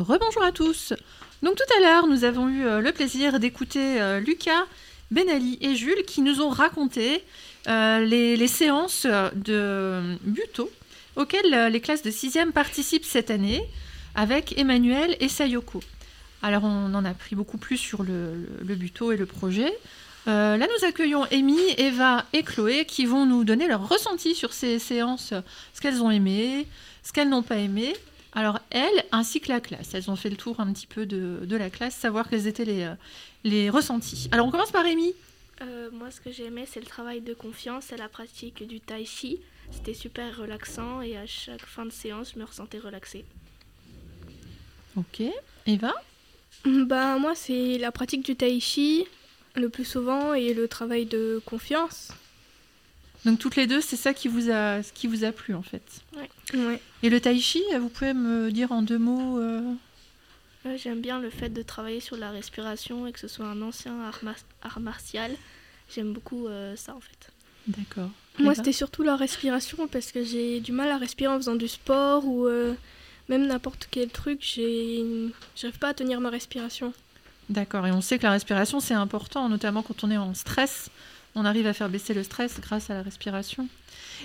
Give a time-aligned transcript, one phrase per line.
[0.00, 0.94] Rebonjour à tous.
[1.42, 4.64] Donc tout à l'heure, nous avons eu euh, le plaisir d'écouter euh, Lucas,
[5.10, 7.22] Benali et Jules qui nous ont raconté
[7.68, 10.70] euh, les, séances de Buto
[11.16, 13.62] auxquelles les classes de 6e participent cette année
[14.14, 15.80] avec Emmanuel et Sayoko.
[16.42, 19.70] Alors on en a appris beaucoup plus sur le, Buto et le projet.
[20.26, 24.78] Là, nous accueillons Amy, Eva et Chloé qui vont nous donner leur ressenti sur ces
[24.78, 25.34] séances,
[25.74, 26.66] ce qu'elles ont aimé,
[27.02, 27.94] ce qu'elles n'ont pas aimé.
[28.32, 31.40] Alors, elles, ainsi que la classe, elles ont fait le tour un petit peu de,
[31.44, 32.94] de la classe, savoir quels étaient les, euh,
[33.44, 34.28] les ressentis.
[34.30, 35.14] Alors, on commence par Amy.
[35.62, 38.80] Euh, moi, ce que j'ai aimé, c'est le travail de confiance et la pratique du
[38.80, 39.38] tai chi.
[39.72, 43.24] C'était super relaxant et à chaque fin de séance, je me ressentais relaxée.
[44.96, 45.22] Ok.
[45.66, 45.92] Eva?
[46.64, 49.06] Bah moi c'est la pratique du tai chi
[49.54, 52.08] le plus souvent et le travail de confiance.
[53.24, 55.82] Donc, toutes les deux, c'est ça qui vous, a, qui vous a plu, en fait?
[56.16, 56.28] Ouais.
[57.02, 59.60] Et le tai chi, vous pouvez me dire en deux mots euh,
[60.64, 63.62] Ouais, J'aime bien le fait de travailler sur la respiration et que ce soit un
[63.62, 65.32] ancien art, mar- art martial.
[65.94, 67.30] J'aime beaucoup euh, ça en fait.
[67.66, 68.10] D'accord.
[68.38, 71.68] Moi c'était surtout la respiration parce que j'ai du mal à respirer en faisant du
[71.68, 72.74] sport ou euh,
[73.28, 75.04] même n'importe quel truc, j'ai
[75.56, 76.92] j'arrive pas à tenir ma respiration.
[77.48, 77.86] D'accord.
[77.86, 80.90] Et on sait que la respiration, c'est important, notamment quand on est en stress.
[81.34, 83.68] On arrive à faire baisser le stress grâce à la respiration.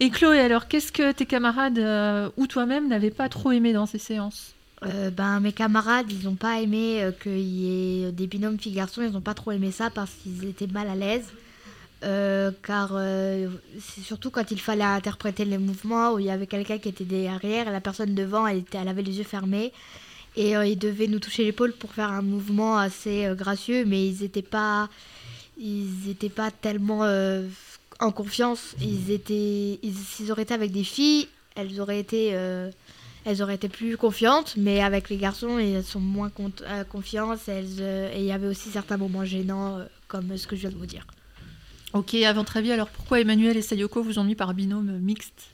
[0.00, 3.86] Et Chloé, alors, qu'est-ce que tes camarades euh, ou toi-même n'avaient pas trop aimé dans
[3.86, 4.54] ces séances?
[4.86, 9.02] Euh, ben, mes camarades, ils n'ont pas aimé euh, qu'il y ait des binômes filles-garçons.
[9.02, 11.26] Ils n'ont pas trop aimé ça parce qu'ils étaient mal à l'aise.
[12.02, 12.92] Euh, car
[13.78, 17.04] c'est surtout quand il fallait interpréter les mouvements où il y avait quelqu'un qui était
[17.04, 19.72] derrière et la personne devant, elle, elle avait les yeux fermés.
[20.36, 24.40] Et ils devaient nous toucher l'épaule pour faire un mouvement assez gracieux, mais ils n'étaient
[24.40, 24.88] pas,
[25.60, 27.46] ils étaient pas tellement euh,
[28.00, 28.74] en confiance.
[28.80, 32.70] Ils étaient, ils, s'ils auraient été avec des filles, elles auraient été euh,
[33.26, 37.40] elles auraient été plus confiantes, mais avec les garçons, elles sont moins euh, confiantes.
[37.46, 40.76] Elles, et il y avait aussi certains moments gênants, comme ce que je viens de
[40.76, 41.06] vous dire.
[41.92, 45.50] Ok, à votre avis, alors pourquoi Emmanuel et Sayoko vous ont mis par binôme mixte?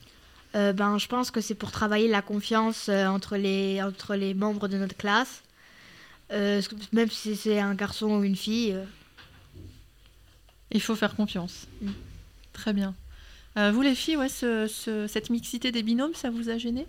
[0.54, 4.78] Ben, je pense que c'est pour travailler la confiance entre, les, entre les membres de
[4.78, 5.42] notre classe.
[6.30, 8.74] Même si c'est un garçon ou une fille.
[10.70, 11.66] Il faut faire confiance.
[11.80, 11.90] Mm.
[12.52, 12.94] Très bien.
[13.56, 16.86] Euh, vous, les filles, ouais, ce- ce- cette mixité des binômes, ça vous a gêné?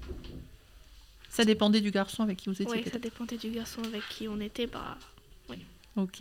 [1.30, 4.28] Ça dépendait du garçon avec qui vous étiez Oui, ça dépendait du garçon avec qui
[4.28, 4.68] on était.
[4.68, 4.98] Bah,
[5.96, 6.20] Ok.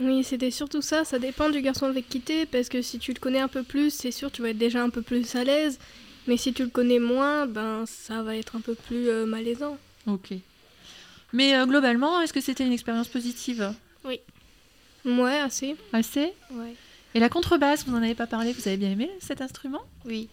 [0.00, 3.12] Oui, c'était surtout ça, ça dépend du garçon avec qui t'es, parce que si tu
[3.12, 5.44] le connais un peu plus, c'est sûr tu vas être déjà un peu plus à
[5.44, 5.78] l'aise,
[6.26, 9.78] mais si tu le connais moins, ben ça va être un peu plus euh, malaisant.
[10.06, 10.34] Ok.
[11.32, 13.72] Mais euh, globalement, est-ce que c'était une expérience positive?
[15.06, 15.76] Ouais, assez.
[15.92, 16.32] Assez?
[16.50, 16.74] Ouais.
[17.14, 19.82] Et la contrebasse, vous n'en avez pas parlé, vous avez bien aimé cet instrument?
[20.04, 20.28] Oui.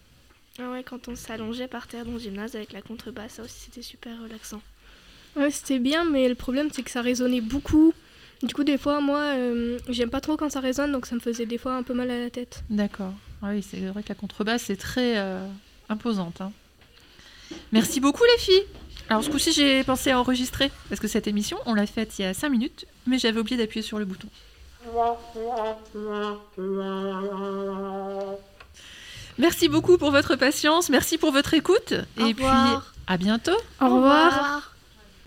[0.58, 3.54] Ah ouais, quand on s'allongeait par terre dans le gymnase avec la contrebasse, ça aussi
[3.66, 4.60] c'était super relaxant.
[5.36, 7.94] Ouais, c'était bien, mais le problème c'est que ça résonnait beaucoup.
[8.42, 11.20] Du coup, des fois, moi, euh, j'aime pas trop quand ça résonne, donc ça me
[11.20, 12.64] faisait des fois un peu mal à la tête.
[12.70, 13.14] D'accord.
[13.40, 15.46] Ah oui, c'est vrai que la contrebasse est très euh,
[15.88, 16.40] imposante.
[16.40, 16.52] hein.
[17.70, 18.64] Merci beaucoup les filles.
[19.08, 22.22] Alors ce coup-ci, j'ai pensé à enregistrer parce que cette émission, on l'a faite il
[22.22, 24.28] y a 5 minutes, mais j'avais oublié d'appuyer sur le bouton.
[29.38, 32.44] Merci beaucoup pour votre patience, merci pour votre écoute Au et puis
[33.06, 33.52] à bientôt.
[33.80, 34.26] Au revoir.
[34.26, 34.71] revoir.